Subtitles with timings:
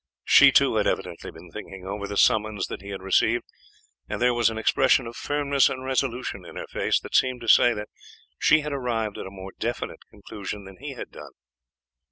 [0.23, 3.43] She, too, had evidently been thinking over the summons that he had received,
[4.09, 7.47] and there was an expression of firmness and resolution in her face that seemed to
[7.47, 7.89] say that
[8.39, 11.33] she had arrived at a more definite conclusion than he had done.